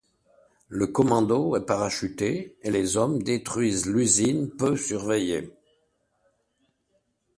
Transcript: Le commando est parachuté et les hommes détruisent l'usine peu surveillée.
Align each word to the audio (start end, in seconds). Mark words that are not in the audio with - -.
Le 0.67 0.87
commando 0.87 1.55
est 1.55 1.63
parachuté 1.67 2.57
et 2.63 2.71
les 2.71 2.97
hommes 2.97 3.21
détruisent 3.21 3.85
l'usine 3.85 4.49
peu 4.49 4.75
surveillée. 4.75 5.51